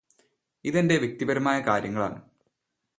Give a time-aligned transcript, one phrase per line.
[0.65, 2.19] ഇതെന്റെ വ്യക്തിപരമായ കാര്യങ്ങളാണ്